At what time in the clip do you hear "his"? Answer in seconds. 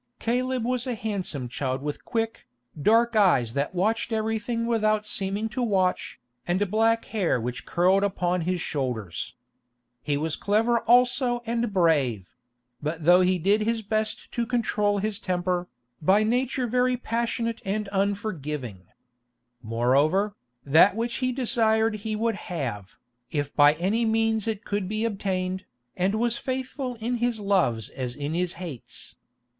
8.41-8.59, 13.61-13.83, 14.97-15.19, 27.17-27.39, 28.33-28.53